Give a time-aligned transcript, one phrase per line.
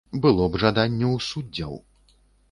[0.21, 1.77] Было б жаданне ў суддзяў.